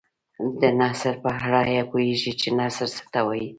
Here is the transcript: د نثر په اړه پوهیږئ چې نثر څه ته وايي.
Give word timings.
د 0.59 0.61
نثر 0.79 1.13
په 1.23 1.29
اړه 1.43 1.61
پوهیږئ 1.89 2.33
چې 2.41 2.49
نثر 2.59 2.87
څه 2.95 3.03
ته 3.13 3.19
وايي. 3.27 3.47